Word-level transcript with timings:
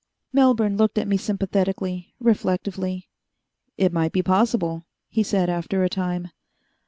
Melbourne 0.33 0.77
looked 0.77 0.97
at 0.97 1.07
me 1.07 1.15
sympathetically, 1.15 2.15
reflectively. 2.19 3.07
"It 3.77 3.93
might 3.93 4.11
be 4.11 4.23
possible," 4.23 4.87
he 5.09 5.21
said 5.21 5.47
after 5.47 5.83
a 5.83 5.89
time. 5.89 6.29